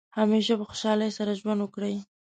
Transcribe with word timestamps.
همیشه 0.19 0.53
په 0.59 0.65
خوشحالۍ 0.69 1.09
سره 1.17 1.37
ژوند 1.39 1.59
وکړئ. 1.63 1.95